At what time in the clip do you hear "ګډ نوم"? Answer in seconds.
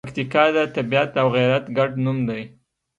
1.77-2.17